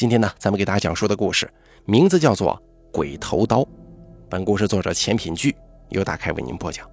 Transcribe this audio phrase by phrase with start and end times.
[0.00, 1.46] 今天呢，咱们给大家讲述的故事
[1.84, 2.58] 名字叫做
[2.90, 3.58] 《鬼头刀》。
[4.30, 5.54] 本故事作者钱品聚
[5.90, 6.88] 由大开为您播讲。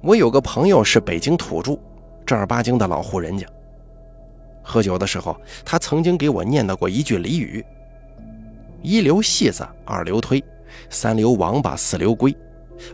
[0.00, 1.78] 我有个朋友是北京土著，
[2.26, 3.46] 正儿八经的老户人家。
[4.60, 7.64] 喝酒的时候，他曾经给我念叨过一句俚语
[8.82, 10.42] ：“一流戏子，二流推，
[10.90, 12.36] 三流王八，四流龟，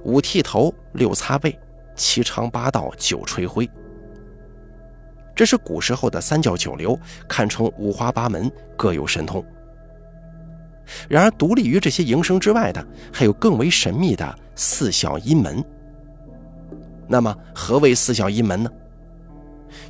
[0.02, 1.58] 五剃头，六擦背，
[1.96, 3.66] 七长八道，九吹灰。”
[5.38, 6.98] 这是古时候的三教九流，
[7.28, 9.44] 堪称五花八门，各有神通。
[11.08, 15.64] 然而，独立于这些营生之外的，还有更为神秘的四小阴门。
[17.06, 18.68] 那么，何为四小阴门呢？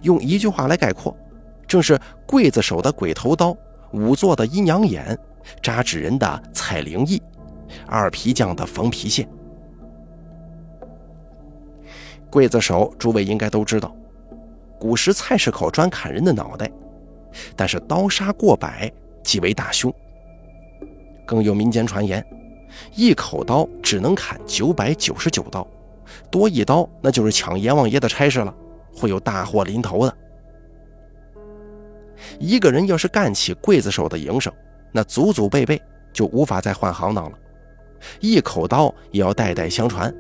[0.03, 1.17] 用一句话来概括，
[1.67, 3.57] 正是刽子手的鬼头刀，
[3.95, 5.19] 仵作的阴阳眼，
[5.63, 7.23] 扎纸人的彩灵翼，
[7.87, 9.27] 二皮匠的缝皮线。
[12.31, 13.97] 刽子手，诸位应该都知道。
[14.79, 16.71] 古时菜市口专砍人的脑袋，
[17.57, 18.91] 但是刀杀过百
[19.23, 19.93] 即为大凶。
[21.27, 22.25] 更有民间传言，
[22.95, 25.67] 一口刀只能砍九百九十九刀，
[26.31, 28.55] 多一刀那就是抢阎王爷的差事了，
[28.97, 30.17] 会有大祸临头的。
[32.39, 34.53] 一个人要是干起刽子手的营生，
[34.93, 35.81] 那祖祖辈辈
[36.13, 37.39] 就无法再换行当了，
[38.21, 40.13] 一口刀也要代代相传，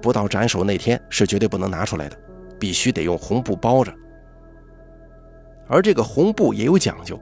[0.00, 2.16] 不到斩首那天是绝对不能拿出来的。
[2.64, 3.92] 必须得用红布包着，
[5.68, 7.20] 而这个红布也有讲究。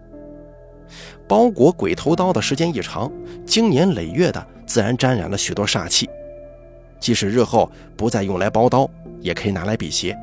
[1.26, 3.10] 包裹鬼头刀的时间一长，
[3.44, 6.08] 经年累月的，自然沾染了许多煞气。
[7.00, 10.16] 即使日后不再用来包刀，也可以拿来辟邪。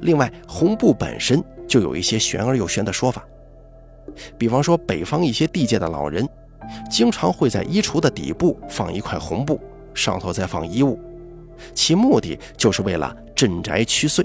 [0.00, 3.24] 另外，红布本身就有一些玄而又玄的说法，
[4.36, 6.28] 比方说北方一些地界的老人，
[6.90, 9.60] 经常会在衣橱的底部放一块红布，
[9.94, 10.98] 上头再放衣物。
[11.74, 14.24] 其目的就是为了镇宅驱祟。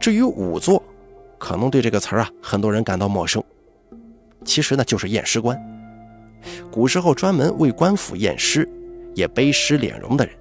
[0.00, 0.82] 至于仵作，
[1.38, 3.42] 可能对这个词儿啊，很多人感到陌生。
[4.44, 5.60] 其实呢，就是验尸官。
[6.70, 8.68] 古时候专门为官府验尸，
[9.14, 10.34] 也背尸敛容的人。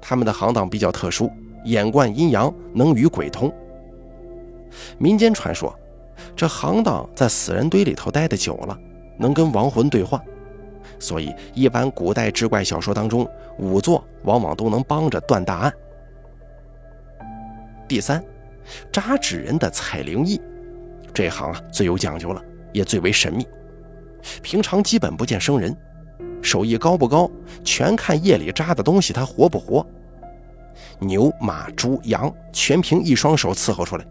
[0.00, 1.30] 他们的行当比较特殊，
[1.64, 3.52] 眼观阴阳，能与鬼通。
[4.98, 5.76] 民间传说，
[6.36, 8.78] 这行当在死人堆里头待的久了，
[9.18, 10.22] 能跟亡魂对话。
[10.98, 13.28] 所以，一般古代志怪小说当中，
[13.58, 15.72] 仵作往往都能帮着断大案。
[17.86, 18.24] 第三，
[18.90, 20.40] 扎纸人的采灵翼，
[21.12, 23.46] 这行啊最有讲究了，也最为神秘。
[24.42, 25.76] 平常基本不见生人，
[26.40, 27.30] 手艺高不高，
[27.62, 29.86] 全看夜里扎的东西它活不活。
[30.98, 34.04] 牛、马、猪、羊，全凭一双手伺候出来。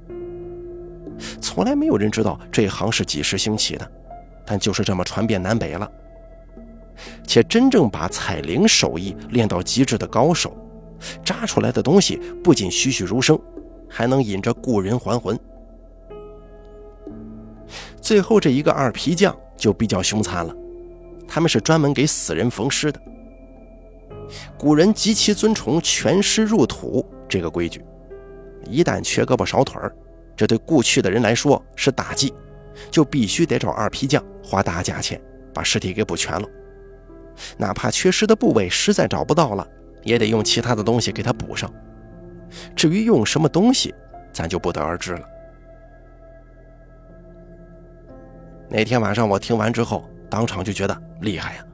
[1.42, 3.92] 从来没有人知道这行是几时兴起的，
[4.46, 5.90] 但就是这么传遍南北了。
[7.26, 10.56] 且真正把采灵手艺练到极致的高手，
[11.24, 13.40] 扎出来的东西不仅栩栩如生，
[13.90, 15.38] 还能引着故人还魂。
[18.02, 20.56] 最后这一个二皮匠就比较凶残了，
[21.28, 23.00] 他们是专门给死人缝尸的。
[24.58, 27.84] 古人极其尊崇全尸入土这个规矩，
[28.68, 29.94] 一旦缺胳膊少腿儿，
[30.36, 32.34] 这对故去的人来说是大忌，
[32.90, 35.22] 就必须得找二皮匠花大价钱
[35.54, 36.48] 把尸体给补全了。
[37.58, 39.68] 哪怕缺失的部位实在找不到了，
[40.04, 41.72] 也得用其他的东西给它补上。
[42.76, 43.94] 至于用什么东西，
[44.32, 45.28] 咱就不得而知了。
[48.70, 51.66] 那天晚上我听完之后，当场就觉得厉害呀！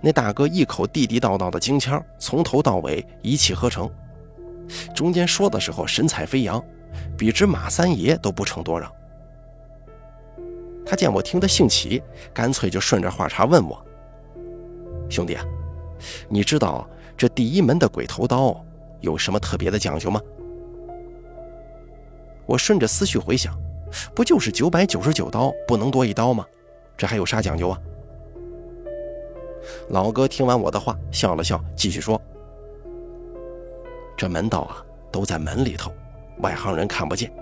[0.00, 3.90] 那大哥一口地地道道的京腔，从头到尾一气呵成，
[4.94, 6.62] 中间说的时候神采飞扬，
[7.16, 8.90] 比之马三爷都不成多让。
[10.84, 13.82] 他见我听得兴起，干脆就顺着话茬问我。
[15.10, 15.44] 兄弟啊，
[16.28, 18.64] 你知道这第一门的鬼头刀
[19.00, 20.20] 有什么特别的讲究吗？
[22.46, 23.54] 我顺着思绪回想，
[24.14, 26.46] 不就是九百九十九刀不能多一刀吗？
[26.96, 27.78] 这还有啥讲究啊？
[29.90, 32.20] 老哥听完我的话，笑了笑，继续说
[34.16, 35.92] ：“这门道啊，都在门里头，
[36.38, 37.32] 外行人看不见。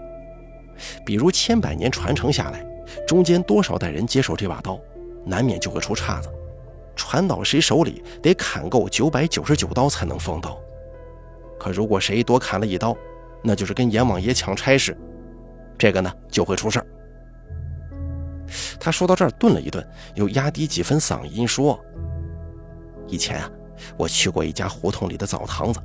[1.05, 2.65] 比如千百年传承下来，
[3.07, 4.81] 中间多少代人接手这把刀，
[5.25, 6.29] 难免就会出岔子。”
[6.99, 10.61] 传到谁手里，得砍够九百九十九刀才能封刀。
[11.59, 12.95] 可如果谁多砍了一刀，
[13.43, 14.95] 那就是跟阎王爷抢差事，
[15.79, 16.87] 这个呢就会出事儿。
[18.81, 21.79] 他说到这儿顿了一顿，又压低几分嗓音说
[23.07, 23.51] ：“以前啊，
[23.97, 25.81] 我去过一家胡同里的澡堂子，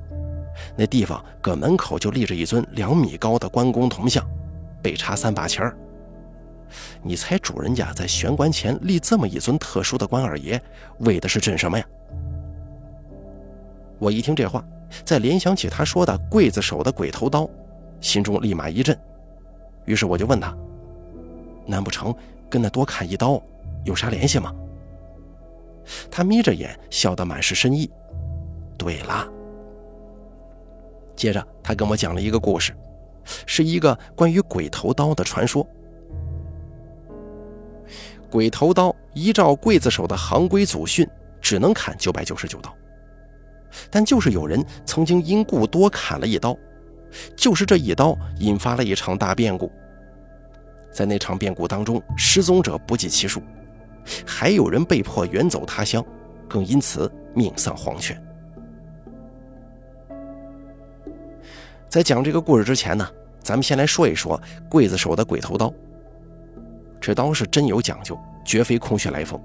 [0.76, 4.26] 那地方搁门口就立着一尊两米高的关公铜像，
[4.82, 5.78] 被插三把钱儿。”
[7.02, 10.62] 你猜主人家在玄关前立这么一尊特殊的关二爷，
[11.00, 11.86] 为的是镇什么呀？
[14.00, 14.64] 我一听这话，
[15.06, 17.50] 再联想起他说的刽子手的鬼头刀，
[18.02, 18.98] 心中立马一震。
[19.86, 20.56] 于是我就问他
[21.66, 22.14] ：“难不成
[22.50, 23.42] 跟那多砍一刀
[23.86, 24.54] 有啥联系吗？”
[26.10, 27.90] 他眯着眼，笑得满是深意。
[28.78, 29.28] 对了，
[31.16, 32.74] 接着他跟我讲了一个故事，
[33.46, 35.66] 是一个关于鬼头刀的传说。
[38.34, 41.08] 鬼头刀依照刽子手的行规祖训，
[41.40, 42.76] 只能砍九百九十九刀，
[43.92, 46.58] 但就是有人曾经因故多砍了一刀，
[47.36, 49.72] 就是这一刀引发了一场大变故。
[50.92, 53.40] 在那场变故当中，失踪者不计其数。
[54.26, 56.04] 还有人被迫远走他乡，
[56.50, 58.20] 更因此命丧黄泉。
[61.88, 63.08] 在讲这个故事之前呢，
[63.44, 64.42] 咱们先来说一说
[64.72, 65.72] 刽子手的鬼头刀。
[67.04, 69.38] 这刀是真有讲究，绝非空穴来风。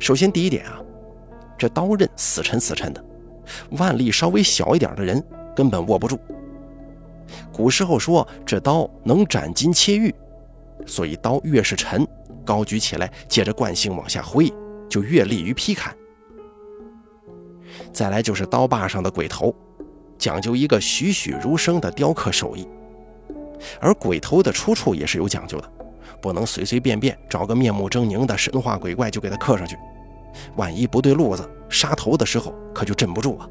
[0.00, 0.82] 首先，第一点啊，
[1.56, 3.04] 这刀刃死沉死沉的，
[3.78, 5.24] 腕力稍微小一点的人
[5.54, 6.18] 根本握不住。
[7.52, 10.12] 古时候说这刀能斩金切玉，
[10.84, 12.04] 所以刀越是沉。
[12.44, 14.52] 高举起来，借着惯性往下挥，
[14.88, 15.96] 就越利于劈砍。
[17.92, 19.54] 再来就是刀把上的鬼头，
[20.18, 22.66] 讲究一个栩栩如生的雕刻手艺。
[23.80, 25.72] 而鬼头的出处也是有讲究的，
[26.20, 29.76] 不能随随便便找个面目狰狞的神话鬼怪就给他刻上去，
[30.56, 33.48] 万一不对路子，杀头的时候可就镇不住啊。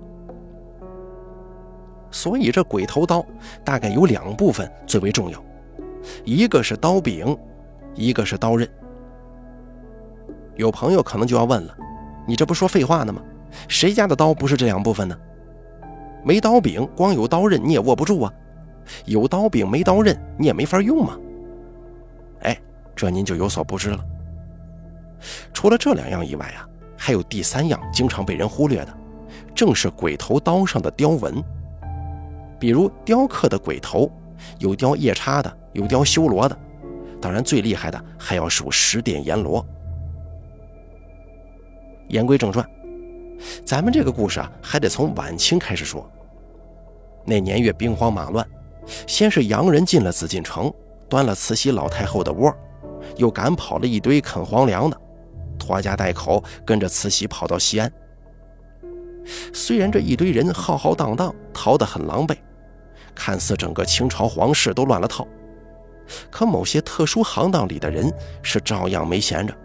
[2.12, 3.26] 所以这鬼头刀
[3.64, 5.44] 大概有两部分最为重要，
[6.24, 7.38] 一个是刀柄，
[7.94, 8.68] 一个是刀刃。
[10.56, 11.76] 有朋友可能就要问了，
[12.26, 13.22] 你这不说废话呢吗？
[13.68, 15.18] 谁家的刀不是这两部分呢？
[16.24, 18.32] 没刀柄，光有刀刃你也握不住啊；
[19.06, 21.18] 有刀柄没刀刃，你也没法用嘛。
[22.96, 24.00] 这您就有所不知了。
[25.54, 28.98] 除了这两样以外啊，还有第三样经常被人忽略的，
[29.54, 31.44] 正是鬼头刀上的雕纹。
[32.60, 34.10] 比如雕刻的鬼头，
[34.60, 36.58] 有雕夜叉的，有雕修罗的，
[37.20, 39.66] 当然最厉害的还要数十殿阎罗。
[42.08, 42.66] 言归正传，
[43.66, 46.10] 咱们这个故事啊，还得从晚清开始说。
[47.26, 48.48] 那年月兵荒马乱，
[49.08, 50.72] 先是洋人进了紫禁城，
[51.10, 52.56] 端了慈禧老太后的窝，
[53.18, 55.02] 又赶跑了一堆啃皇粮的，
[55.58, 57.92] 拖家带口跟着慈禧跑到西安。
[59.54, 62.36] 虽然这一堆人浩浩荡荡，逃得很狼狈，
[63.16, 65.28] 看似整个清朝皇室都乱了套，
[66.30, 68.12] 可某些特殊行当里的人
[68.44, 69.56] 是照样没闲着，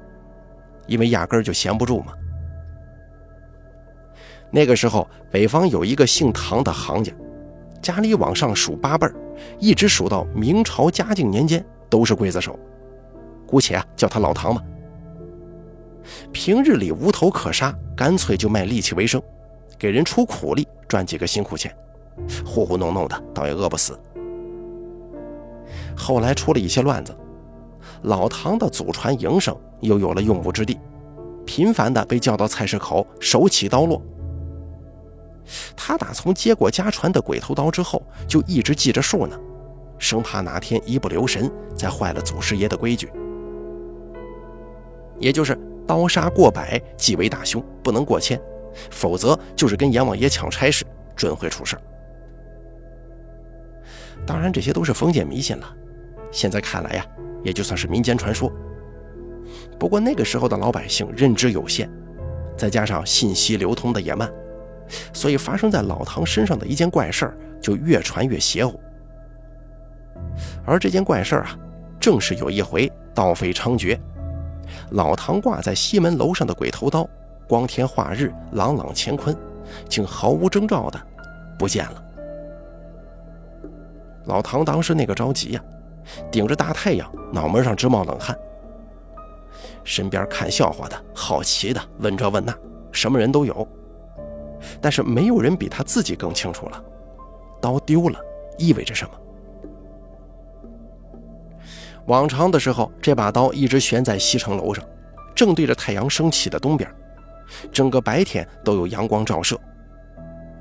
[0.87, 2.15] 因为压根儿就闲不住嘛。
[4.51, 7.13] 那个时候，北方有一个姓唐的行家，
[7.83, 9.15] 家里往上数八辈儿，
[9.59, 12.59] 一直数到明朝嘉靖年间都是刽子手，
[13.51, 14.63] 姑且啊叫他老唐吧。
[16.33, 19.21] 平日里无头可杀，干脆就卖力气为生，
[19.79, 21.75] 给人出苦力赚几个辛苦钱，
[22.47, 23.99] 糊糊弄弄的倒也饿不死。
[25.97, 27.15] 后来出了一些乱子，
[28.03, 30.79] 老唐的祖传营生又有了用武之地，
[31.45, 34.01] 频繁的被叫到菜市口，手起刀落。
[35.77, 39.39] 他打从接过家传的鬼头刀之后，就一直记着数呢，
[39.99, 43.11] 生怕哪天一不留神再坏了祖师爷的规矩。
[45.21, 45.57] 也就是
[45.87, 48.41] 刀杀过百即为大凶，不能过千，
[48.91, 50.85] 否则就是跟阎王爷抢差事，
[51.15, 51.77] 准会出事
[54.27, 55.77] 当然，这些都是封建迷信了，
[56.31, 57.07] 现在看来呀，
[57.45, 58.53] 也就算是民间传说。
[59.79, 61.91] 不过那个时候的老百姓认知有限，
[62.57, 64.31] 再加上信息流通的也慢。
[65.13, 68.79] 所以发生在老唐身上的一件怪事儿，就越传越邪乎。
[70.67, 71.57] 而这件怪事儿啊，
[71.99, 73.99] 正是有一回盗匪猖獗，
[74.91, 77.09] 老唐挂在西门楼上的鬼头刀，
[77.49, 79.37] 光天化日，朗朗乾坤，
[79.89, 81.01] 竟毫无征兆的
[81.59, 82.03] 不见了。
[84.25, 85.63] 老唐当时那个着急呀，
[86.31, 88.37] 顶着大太阳，脑门上直冒冷汗。
[89.85, 92.55] 身边看笑话的、好奇的，问这问那，
[92.93, 93.67] 什么人都有。
[94.81, 96.85] 但是没有人比他自己更清楚了，
[97.61, 98.19] 刀丢了
[98.59, 99.13] 意味着什么。
[102.07, 104.85] 往常的时候，这把刀一直悬在西城楼上，
[105.35, 106.91] 正对着太阳升起的东边，
[107.73, 109.59] 整个白天都有阳光照射，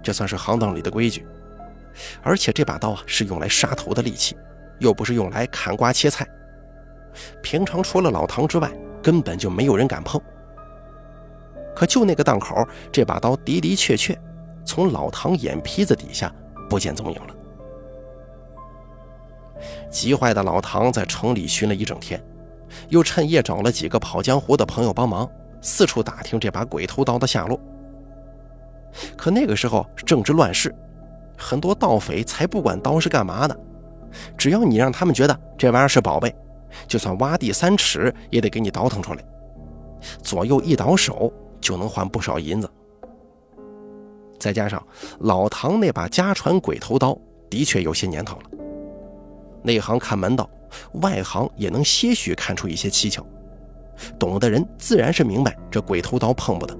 [0.04, 1.26] 这算是行当里的规矩。
[2.22, 4.38] 而且这把刀啊是用来杀头的利器，
[4.78, 6.28] 又不是用来砍瓜切菜，
[7.42, 10.22] 平常除了老唐之外，根本就没有人敢碰。
[11.76, 14.18] 可就那个档口，这把刀的的确确
[14.64, 16.34] 从老唐眼皮子底下
[16.70, 17.36] 不见踪影了。
[19.90, 22.22] 急坏的老唐在城里寻了一整天，
[22.90, 25.30] 又趁夜找了几个跑江湖的朋友帮忙，
[25.62, 27.60] 四处打听这把鬼头刀的下落。
[29.16, 30.74] 可那个时候正值乱世，
[31.38, 33.60] 很多盗匪才不管刀是干嘛的，
[34.38, 36.36] 只要你让他们觉得这玩意儿是宝贝，
[36.88, 39.24] 就算挖地三尺也得给你倒腾出来，
[40.24, 42.70] 左右一倒手就能换不少银子。
[44.40, 44.82] 再加上
[45.20, 47.18] 老唐那把家传鬼头刀
[47.50, 48.44] 的确有些年头了，
[49.64, 50.50] 内行看门道，
[51.02, 53.26] 外行也能些许看出一些蹊跷，
[54.18, 56.78] 懂的人自然是明白这鬼头刀碰不得。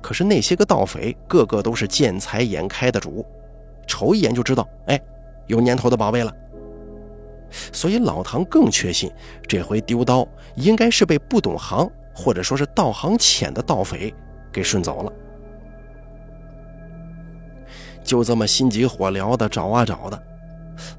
[0.00, 3.26] 可是那些个盗匪个个都是见财眼开的主，
[3.86, 5.00] 瞅一眼就知道，哎，
[5.46, 6.32] 有年头的宝贝了。
[7.72, 9.10] 所以老唐更确信，
[9.48, 14.12] 这回丢刀应该是被不懂行或者说是道行浅的盗匪
[14.52, 15.12] 给顺走了。
[18.02, 20.22] 就这么心急火燎的找啊找的，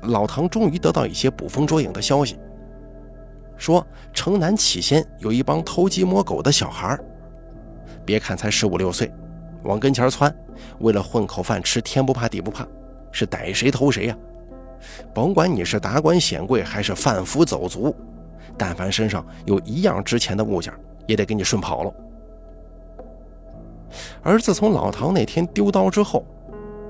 [0.01, 2.37] 老唐终于得到一些捕风捉影的消息，
[3.57, 6.97] 说城南起先有一帮偷鸡摸狗的小孩
[8.05, 9.11] 别看才十五六岁，
[9.63, 10.33] 往跟前窜，
[10.79, 12.67] 为了混口饭吃，天不怕地不怕，
[13.11, 14.17] 是逮谁偷谁呀！
[15.13, 17.95] 甭管你是达官显贵还是贩夫走卒，
[18.57, 20.71] 但凡身上有一样值钱的物件，
[21.07, 21.93] 也得给你顺跑了。
[24.21, 26.25] 而自从老唐那天丢刀之后，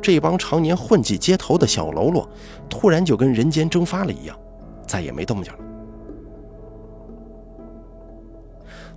[0.06, 2.30] 这帮常年混迹街头的小喽啰，
[2.70, 4.40] 突然就跟人间蒸发了一样，
[4.86, 5.60] 再也没动静了。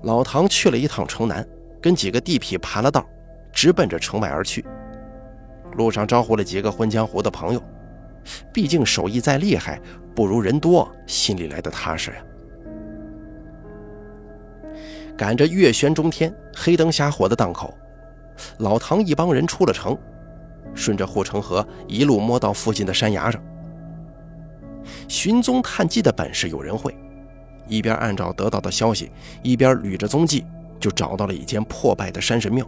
[0.03, 1.43] 老唐去了一趟城南。
[1.81, 3.07] 跟几个地痞盘了道，
[3.53, 4.67] 直奔着城外而去。
[5.77, 7.63] 路上招呼了几个混江湖的朋友，
[8.53, 9.81] 毕竟手艺再厉害，
[10.15, 12.17] 不如人多，心里来的踏实呀。
[15.17, 17.73] 赶着月悬中天，黑灯瞎火的档口，
[18.59, 19.97] 老唐一帮人出了城，
[20.75, 23.43] 顺着护城河一路摸到附近的山崖上。
[25.07, 26.97] 寻踪探迹的本事有人会，
[27.67, 29.11] 一边按照得到的消息，
[29.43, 30.45] 一边捋着踪迹。
[30.81, 32.65] 就找到了一间破败的山神庙，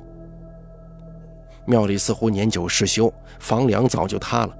[1.64, 4.58] 庙里似乎年久失修，房梁早就塌了，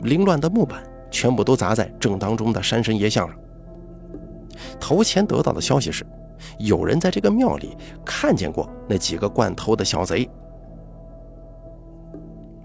[0.00, 3.36] 凌乱的木板全部都砸在正当中的山神爷像上。
[4.80, 6.06] 头前得到的消息是，
[6.58, 10.26] 有人在这个庙里看见过那几个惯偷的小贼。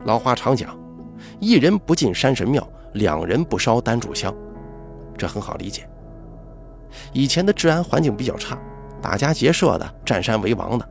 [0.05, 0.77] 老话常讲，
[1.39, 4.33] 一人不进山神庙，两人不烧单炷香，
[5.17, 5.87] 这很好理解。
[7.11, 8.57] 以前的治安环境比较差。
[9.01, 10.89] 打家劫舍的、占山为王的，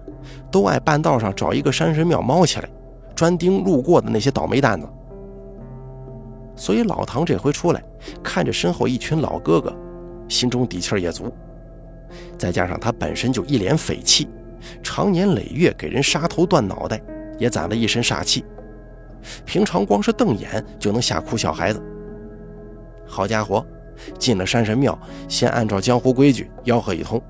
[0.49, 2.69] 都爱半道上找一个山神庙猫起来，
[3.13, 4.87] 专盯路过的那些倒霉蛋子。
[6.55, 7.83] 所以老唐这回出来，
[8.23, 9.75] 看着身后一群老哥哥，
[10.29, 11.33] 心中底气也足。
[12.39, 14.29] 再加上他本身就一脸匪气，
[14.81, 17.03] 常年累月给人杀头断脑袋，
[17.37, 18.45] 也攒了一身煞气。
[19.45, 21.83] 平常光是瞪眼就能吓哭小孩子。
[23.07, 23.65] 好家伙，
[24.19, 27.21] 进了山神庙，先按照江湖规矩吆喝一通。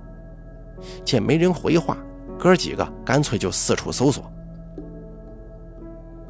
[1.05, 1.97] 见没人回话，
[2.39, 4.31] 哥几个干脆就四处搜索。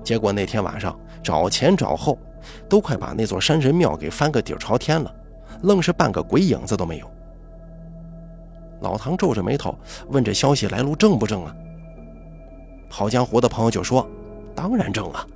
[0.02, 2.18] 结果那天晚上找前找后，
[2.68, 5.14] 都快把那座山神庙给翻个底朝天了，
[5.62, 7.10] 愣是半个鬼影子都没有。
[8.80, 9.74] 老唐皱着眉头
[10.08, 11.56] 问：“这消息来路正不正啊？”
[12.90, 14.06] 跑江湖的朋友就说
[14.54, 15.26] ：“当然正啊，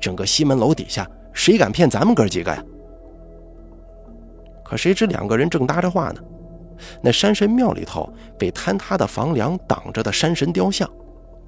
[0.00, 2.64] 整个西门楼底下谁敢骗咱们哥几个呀？”
[4.64, 6.20] 可谁知两个人正搭着话呢。
[7.00, 10.90] 那山神庙里头被坍塌的房梁挡着的山神雕像，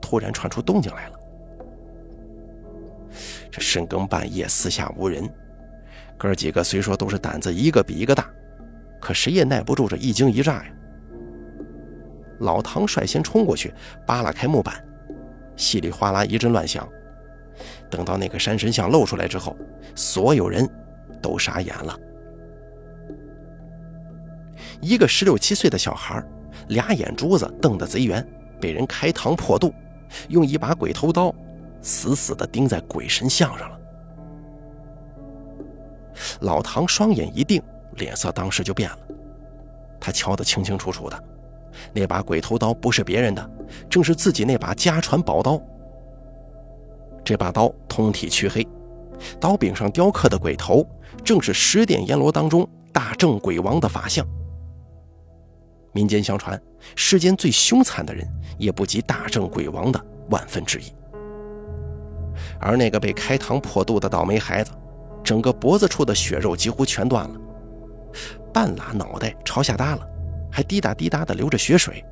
[0.01, 1.19] 突然传出动静来了。
[3.51, 5.29] 这深更半夜，四下无人，
[6.17, 8.31] 哥几个虽说都是胆子一个比一个大，
[9.01, 10.67] 可谁也耐不住这一惊一乍呀。
[12.41, 13.75] 老唐率先冲过去，
[14.07, 14.75] 扒拉开木板，
[15.57, 16.87] 稀里哗啦一阵乱响。
[17.91, 19.57] 等到那个山神像露出来之后，
[19.95, 20.69] 所有人
[21.23, 21.99] 都傻眼了。
[24.81, 26.23] 一个十六七岁的小孩，
[26.69, 28.27] 俩眼珠子瞪得贼圆，
[28.61, 29.73] 被人开膛破肚，
[30.29, 31.35] 用一把鬼头刀
[31.81, 33.81] 死死地钉在鬼神像上了。
[36.41, 37.63] 老唐双眼一定，
[37.97, 38.99] 脸色当时就变了。
[40.01, 41.25] 他瞧得清清楚楚的，
[41.93, 43.51] 那把鬼头刀不是别人的，
[43.89, 45.61] 正是自己那把家传宝刀。
[47.27, 48.65] 这把刀通体黢黑，
[49.41, 50.89] 刀柄上雕刻的鬼头，
[51.25, 54.25] 正是十殿阎罗当中大正鬼王的法相。
[55.93, 56.61] 民间相传，
[56.95, 58.25] 世间最凶残的人
[58.59, 60.85] 也不及大正鬼王的万分之一。
[62.61, 64.71] 而那个被开膛破肚的倒霉孩子，
[65.25, 67.41] 整个脖子处的血肉几乎全断了，
[68.53, 70.09] 半拉脑袋朝下耷了，
[70.49, 72.05] 还滴答滴答的流着血水，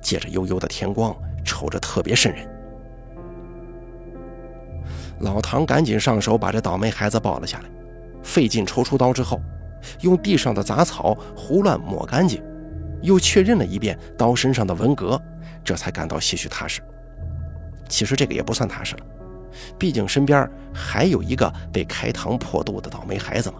[0.00, 1.12] 借着悠悠的天光，
[1.44, 2.48] 瞅着特别瘆人。
[5.20, 7.70] 老唐赶紧上手把这倒霉孩子抱了下来，
[8.22, 9.40] 费劲抽出刀之后，
[10.00, 12.42] 用地上的杂草胡乱抹干净。
[13.02, 15.18] 又确认了一遍刀身上的纹格，
[15.64, 16.82] 这才感到些许踏实。
[17.88, 19.06] 其实这个也不算踏实了，
[19.78, 23.56] 毕竟身边还有一个被开膛破肚的倒霉孩子嘛。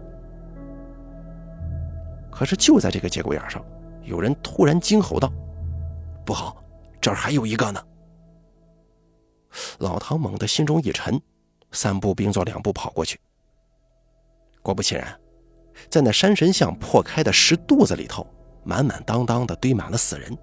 [2.31, 3.65] 可是就在这个节骨眼上，
[4.03, 5.33] 有人突然惊吼道
[6.25, 6.63] ：“不好，
[7.01, 7.83] 这儿还有一个呢！”
[9.81, 11.19] 老唐猛地心中一沉，
[11.73, 13.19] 三步并作两步跑过去。
[14.63, 15.19] 果不其然，
[15.89, 18.27] 在那山神像破开的石肚子里头，
[18.65, 20.37] 满满当当的堆满了死人，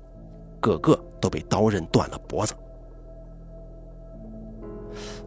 [0.59, 2.53] 个个都被刀刃断了脖子。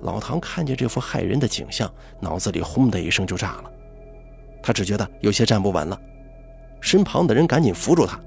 [0.02, 3.70] 老唐看见这幅骇人的景象，脑子里轰的一声就炸了。
[4.62, 6.00] 他只觉得有些站不稳了，
[6.80, 8.18] 身旁的人赶紧扶住他。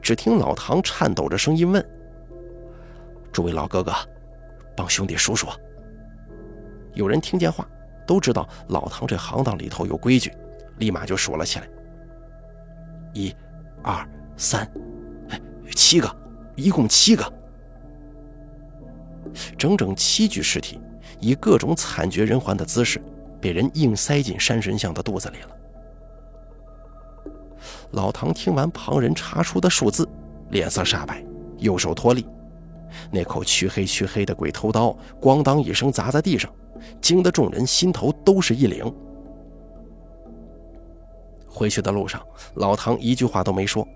[0.00, 1.84] 只听老唐颤抖着声音问
[3.32, 3.92] ：“诸位老哥哥，
[4.76, 5.48] 帮兄弟数数。”
[6.94, 7.66] 有人听见话，
[8.06, 10.32] 都知道老唐这行当里头有规矩，
[10.78, 11.68] 立马就数了起来
[13.14, 13.34] ：“一、
[13.82, 14.06] 二、
[14.36, 14.70] 三，
[15.74, 16.16] 七个，
[16.56, 17.32] 一共七个。”
[19.56, 20.80] 整整七具尸体，
[21.20, 23.00] 以各种惨绝人寰的姿势，
[23.40, 25.48] 被人硬塞进山神像的肚子里了。
[27.92, 30.06] 老唐听完旁人查出的数字，
[30.50, 31.24] 脸色煞白，
[31.58, 32.26] 右手脱力，
[33.10, 36.52] 那口黢黑黢黑的鬼头刀咣当一声砸在地上，
[37.00, 38.92] 惊得众人心头都是一凛。
[41.48, 42.24] 回去的路上，
[42.54, 43.86] 老唐一句话都没说。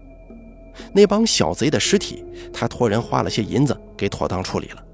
[0.92, 4.84] 那帮小贼的尸体，他托人花了些银子给妥当处理了。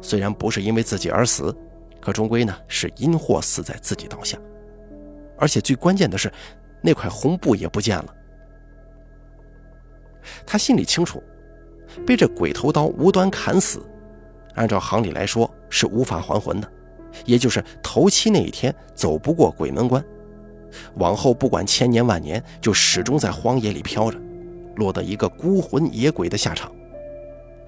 [0.00, 1.54] 虽然不是因为自己而死，
[2.00, 4.38] 可终归呢是因祸死在自己刀下。
[5.36, 6.32] 而且最关键的是，
[6.82, 8.14] 那块红布也不见了。
[10.46, 11.22] 他心里清楚，
[12.06, 13.80] 被这鬼头刀无端砍死，
[14.54, 16.72] 按照行里来说是无法还魂的，
[17.24, 20.04] 也就是头七那一天走不过鬼门关，
[20.94, 24.18] 往后不管千年万年，就始终在荒野里飘着，
[24.76, 26.70] 落得一个孤魂野鬼的下场。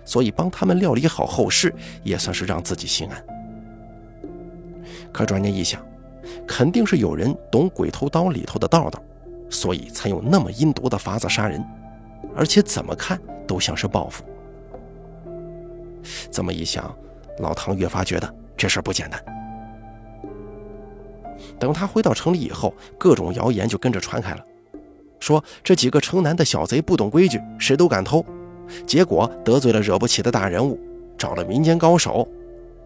[0.04, 3.24] 所以帮他们料理好后事，也算是让自己心安。
[5.12, 5.84] 可转念一想，
[6.46, 9.00] 肯定是有人懂鬼头刀里头的道道，
[9.48, 11.64] 所以才用那么阴毒的法子杀人，
[12.34, 14.24] 而且怎么看都像是报复。
[16.30, 16.92] 这么一想，
[17.38, 19.18] 老唐越发觉得这事不简单。
[21.58, 24.44] 等他回到城里以后，各种谣言就跟着传开了，
[25.18, 28.22] 说这几个城南的小贼不懂规矩，谁都敢偷。
[28.86, 30.78] 结果得罪了惹不起的大人物，
[31.16, 32.28] 找了民间高手，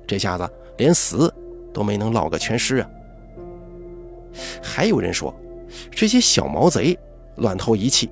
[0.06, 1.32] 这下子连死
[1.72, 2.88] 都没能落个全尸啊！
[4.62, 5.34] 还有人说，
[5.90, 6.96] 这些小毛贼
[7.38, 8.08] 乱偷一气，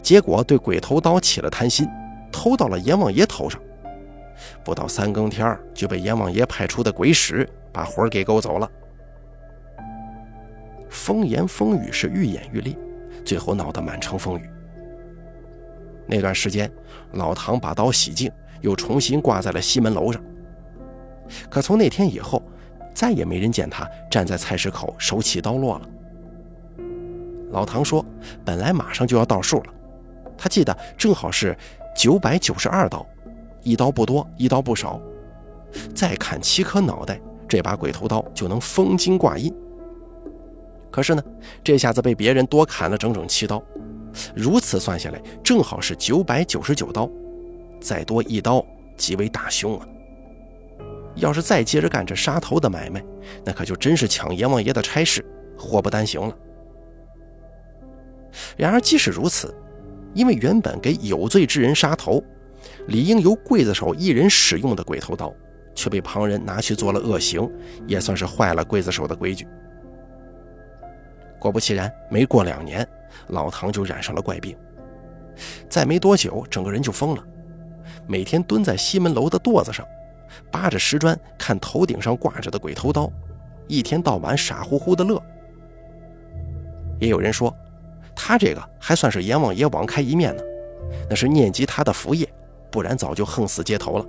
[0.00, 1.86] 结果对鬼头刀起了贪心，
[2.32, 3.60] 偷到了阎王爷头上，
[4.64, 8.70] 不到三更天儿就被阎王爷派出的鬼使把魂儿给勾走了。
[10.88, 12.76] 风言风语是愈演愈烈，
[13.24, 14.48] 最后闹得满城风雨。
[16.06, 16.70] 那段时间，
[17.12, 20.22] 老唐把刀洗净，又重新挂在了西门楼上。
[21.48, 22.42] 可从那天以后，
[22.92, 25.88] 再也没人见他站在菜市口手起刀落了。
[27.52, 28.04] 老唐说
[28.44, 29.74] ：“本来马上就要到数了，
[30.36, 31.56] 他记得正好是
[31.96, 33.06] 九百九十二刀，
[33.62, 35.00] 一刀不多，一刀不少。
[35.94, 39.54] 再砍七颗脑袋，这把鬼头刀就能封金挂印。
[40.90, 41.22] 可是呢，
[41.64, 43.62] 这下子被别人多砍了整整七刀。”
[44.36, 47.08] 如此算下来，正好是九百九十九刀，
[47.80, 48.62] 再多一刀
[48.94, 49.86] 即为大凶啊！
[51.14, 53.02] 要是再接着干这杀头的买卖，
[53.42, 55.24] 那可就真是抢阎王爷的差事，
[55.58, 56.36] 祸不单行了。
[58.54, 59.54] 然而即使如此，
[60.12, 62.22] 因为原本给有罪之人杀头，
[62.88, 65.34] 理应由刽子手一人使用的鬼头刀，
[65.74, 67.50] 却被旁人拿去做了恶行，
[67.86, 69.46] 也算是坏了刽子手的规矩。
[71.38, 72.86] 果不其然，没过两年。
[73.28, 74.56] 老唐就染上了怪病，
[75.68, 77.22] 再没多久，整个人就疯了，
[78.06, 79.86] 每天蹲在西门楼的垛子上，
[80.50, 83.12] 扒着石砖看头顶上挂着的鬼头刀，
[83.68, 85.22] 一天到晚傻乎乎的乐。
[86.98, 87.54] 也有人说，
[88.16, 90.42] 他这个还算是阎王爷网开一面呢，
[91.10, 92.26] 那是念及他的福业，
[92.72, 94.06] 不然早就横死街头了。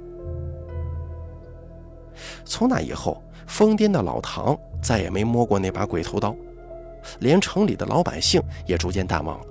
[2.45, 6.35] 从那以后，疯癫的老唐再也没摸过那把鬼头刀。
[7.19, 9.45] 连城里的老百姓也逐渐淡忘了。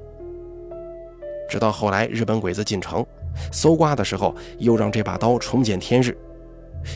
[1.51, 3.05] 直到后来日本鬼子进城，
[3.53, 6.17] 搜刮的时候又让这把刀重见天日，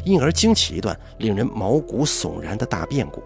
[0.03, 3.23] 因而惊起一段令人毛骨悚然的大变故。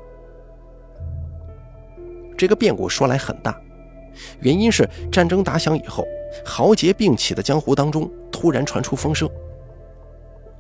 [2.37, 3.57] 这个变故说来很大，
[4.41, 6.05] 原因是战争打响以后，
[6.45, 9.29] 豪杰并起的江湖当中突然传出风声。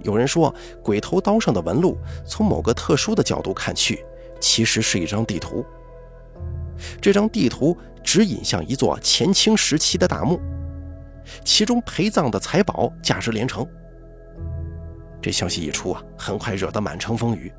[0.02, 4.04] 有人说，鬼头刀上的纹路从某个特殊的角度看去，
[4.40, 5.64] 其实是一张地图。
[7.00, 10.40] 这张地图指引向一座前清时期的大墓，
[11.44, 13.66] 其中陪葬的财宝价值连城。
[15.20, 17.52] 这消息一出啊，很快惹得满城风雨。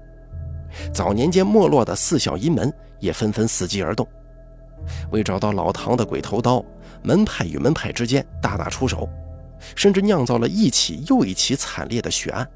[0.91, 4.07] 早年间没落的四小阴门也纷纷伺机而动，
[5.11, 6.63] 为找到老唐的鬼头刀，
[7.03, 9.07] 门派与门派之间大打出手，
[9.75, 12.47] 甚至酿造了一起又一起惨烈的血案。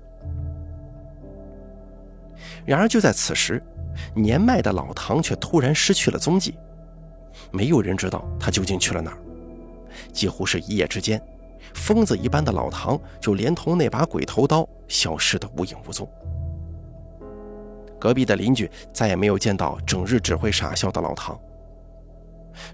[2.65, 3.61] 然而就在此时，
[4.13, 6.57] 年迈的老唐却突然失去了踪迹，
[7.51, 9.17] 没有人知道他究竟去了哪儿。
[10.11, 11.21] 几乎是一夜之间，
[11.73, 16.09] 疯子一般的老唐就连同那把鬼头刀消失得无影无踪。
[17.99, 21.39] 隔壁的邻居再也没有见到整日只会傻笑的老唐。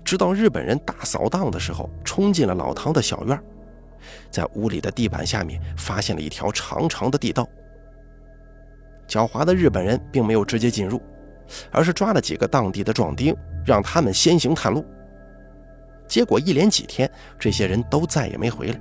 [0.04, 3.41] 直到日本人大扫荡的时候，冲进了老唐的小院，
[4.30, 7.48] 在屋里的地板下面发现了一条长长的地道。
[9.08, 11.02] 狡猾的日本人并没有直接进入，
[11.72, 14.86] 而是抓了几个当地的壮丁，让他们先行探路。
[16.08, 18.80] 结果一连几天，这些人都再也没回来。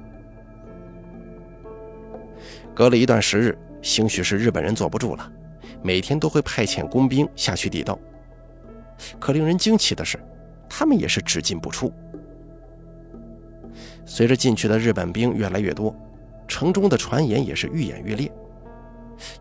[2.75, 5.33] 隔了一段时日，兴许是日本人坐不住了。
[5.83, 7.99] 每天都会派遣工兵下去地道，
[9.19, 10.19] 可令人惊奇的是，
[10.71, 11.93] 他们也是只进不出。
[14.07, 15.95] 随着进去的日本兵越来越多，
[16.49, 18.33] 城中的传言也是愈演愈烈。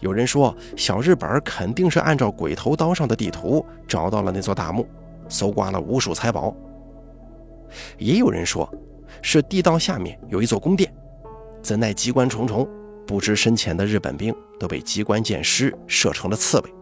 [0.02, 4.86] 有人说，小日本肯定是按照鬼头刀上的地图找到了那座大墓，
[5.30, 6.54] 搜刮了无数财宝；
[7.98, 8.70] 也有人说，
[9.22, 10.94] 是地道下面有一座宫殿，
[11.62, 12.68] 怎奈机关重重。
[13.08, 16.74] 不知深浅的日本兵都被机关箭矢射成了刺猬。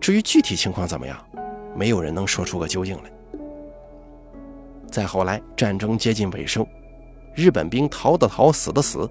[0.00, 1.22] 至于具体情况怎么样，
[1.76, 3.10] 没有人能说出个究竟来。
[4.90, 6.66] 再后来，战争接近尾声，
[7.34, 9.08] 日本兵逃的逃，死的死，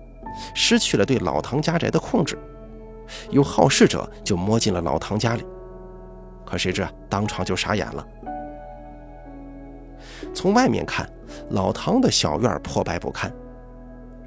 [0.53, 2.37] 失去了对老唐家宅的控制。
[3.31, 5.43] 有好事者就摸进了老唐家里，
[6.45, 8.05] 可谁知当场就傻眼了。
[10.33, 11.09] 从外面看，
[11.49, 13.33] 老唐的小院破败不堪。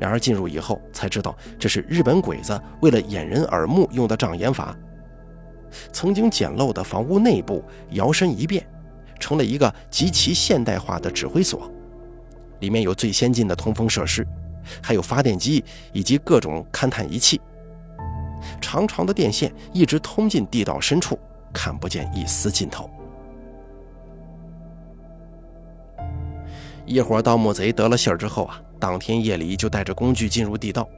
[0.01, 4.77] 然而进入以后才知道，这是日本鬼子为了掩人耳目用的障眼法。
[5.93, 8.67] 曾经简陋的房屋内部摇身一变，
[9.23, 11.71] 成了一个极其现代化的指挥所，
[12.59, 14.27] 里面有最先进的通风设施，
[14.83, 17.41] 还有发电机以及各种勘探仪器。
[18.61, 21.17] 长长的电线一直通进地道深处，
[21.55, 22.91] 看不见一丝尽头。
[26.85, 28.61] 一伙盗墓贼得了信儿之后啊。
[28.83, 30.89] 当天夜里就带着工具进入地道，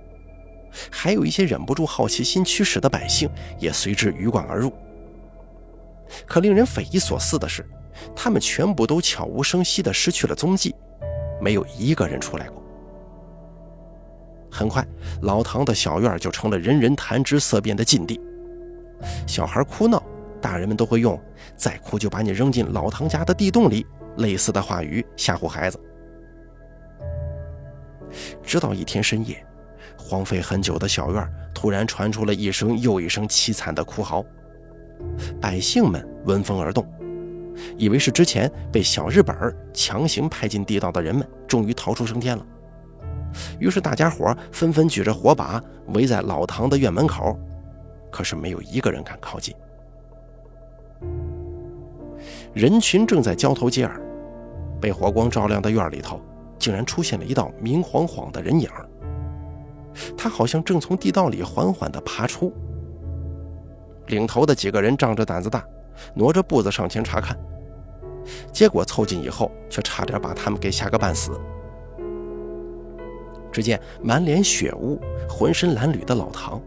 [0.90, 4.72] 还有一些忍不住好奇心驱使的百姓也随之鱼贯而入。
[6.24, 7.62] 可令人匪夷所思的是，
[8.14, 10.74] 他们全部都悄无声息地失去了踪迹，
[11.40, 12.62] 没有一个人出来过。
[14.50, 14.86] 很快，
[15.22, 18.20] 老唐的小院就成了人人谈之色变的禁地。
[19.26, 20.02] 小孩哭闹，
[20.40, 21.20] 大人们都会用
[21.56, 23.84] “再哭就把你扔进老唐家的地洞里”
[24.18, 25.80] 类似的话语吓唬孩子。
[28.44, 29.44] 直到一天深夜，
[29.98, 34.24] 荒废很久的小院突然传出了一声又一声凄惨的哭嚎。
[35.40, 36.86] 百姓们闻风而动，
[37.76, 39.34] 以为是之前被小日本
[39.72, 42.46] 强行派进地道的人们终于逃出升天了。
[43.58, 47.38] 于是大家伙纷纷举着火把围在老唐的院门口，
[48.10, 49.54] 可是没有一个人敢靠近。
[52.52, 54.00] 人群正在交头接耳，
[54.80, 56.20] 被火光照亮的院里头。
[56.56, 58.70] 竟然出现了一道明晃晃的人影，
[60.16, 62.50] 他好像正从地道里缓缓地爬出。
[64.06, 65.62] 领头的几个人仗着胆子大，
[66.14, 67.38] 挪着步子上前查看，
[68.52, 71.38] 结果凑近以后，却差点把他们给吓个半死。
[73.52, 76.60] 只见满脸血污、浑身褴褛的老唐，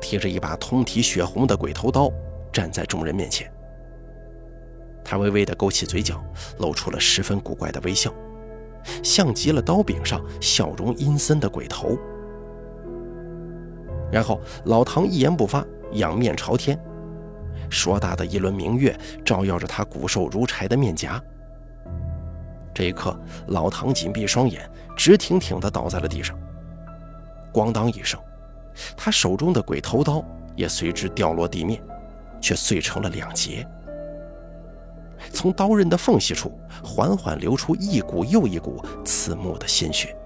[0.00, 2.10] 提着一把通体血红的鬼头刀，
[2.50, 3.50] 站在众人面前。
[5.04, 6.22] 他微微地勾起嘴角，
[6.58, 8.12] 露出了十分古怪的微笑。
[9.02, 11.98] 像极了刀柄上笑容阴森的鬼头。
[14.10, 15.62] 然后老唐一言不发，
[15.92, 16.80] 仰面朝天，
[17.70, 21.22] 硕大的一轮明月照耀着他骨瘦如柴的面颊。
[22.74, 26.38] 这一刻，老唐紧闭双眼，直挺挺地倒在了地上。
[27.52, 28.20] 咣当一声，
[28.96, 31.82] 他手中的鬼头刀也随之掉落地面，
[32.40, 33.66] 却碎成了两截。
[35.32, 40.16] 从刀刃的缝隙处缓缓流出一股又一股刺目的鲜血，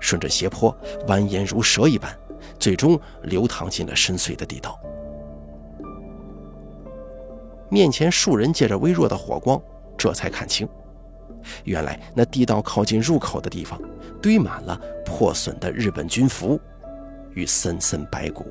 [0.00, 0.74] 顺着斜坡
[1.06, 2.16] 蜿蜒如蛇一般，
[2.58, 4.80] 最终流淌进了深邃的地道。
[7.70, 9.60] 面前数人借着微弱的火光，
[9.96, 10.68] 这才看清，
[11.64, 13.80] 原来那地道靠近入口的地方，
[14.20, 16.60] 堆满了破损的日本军服
[17.32, 18.46] 与森森白骨。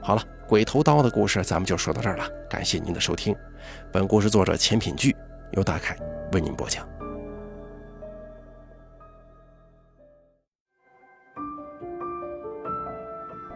[0.00, 0.22] 好了。
[0.48, 2.28] 鬼头刀的故事，咱们就说到这儿了。
[2.50, 3.34] 感谢您的收听，
[3.90, 5.16] 本故事作者钱品聚
[5.52, 5.96] 由大凯
[6.32, 6.86] 为您播讲。